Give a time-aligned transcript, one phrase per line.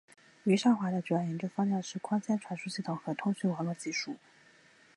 [0.45, 4.15] 余少华的主要研究方向是光纤传输系统和通信网络技术。